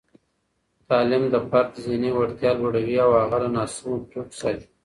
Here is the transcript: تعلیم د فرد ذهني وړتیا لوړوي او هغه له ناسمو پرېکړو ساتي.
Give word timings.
تعلیم 0.89 1.23
د 1.33 1.35
فرد 1.49 1.71
ذهني 1.83 2.11
وړتیا 2.13 2.51
لوړوي 2.59 2.95
او 3.05 3.09
هغه 3.21 3.37
له 3.43 3.49
ناسمو 3.55 3.95
پرېکړو 4.09 4.37
ساتي. 4.41 4.67